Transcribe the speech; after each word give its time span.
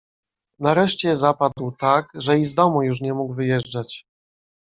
"Nareszcie 0.59 1.15
zapadł 1.15 1.71
tak, 1.77 2.09
że 2.13 2.39
i 2.39 2.45
z 2.45 2.53
domu 2.53 2.83
już 2.83 3.01
nie 3.01 3.13
mógł 3.13 3.33
wyjeżdżać." 3.33 4.05